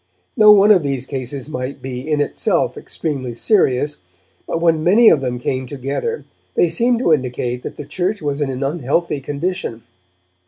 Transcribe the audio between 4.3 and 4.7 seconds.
but